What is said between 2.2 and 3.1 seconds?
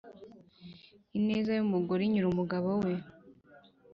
umugabo we,